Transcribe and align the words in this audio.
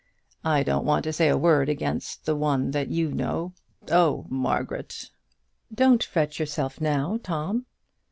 I 0.43 0.63
don't 0.63 0.83
want 0.83 1.03
to 1.03 1.13
say 1.13 1.27
a 1.29 1.37
word 1.37 1.69
against 1.69 2.25
the 2.25 2.35
one 2.35 2.71
that 2.71 2.87
you 2.87 3.11
know. 3.11 3.53
Oh, 3.91 4.25
Margaret!" 4.29 5.11
"Don't 5.71 6.03
fret 6.03 6.39
yourself 6.39 6.81
now, 6.81 7.19
Tom." 7.21 7.67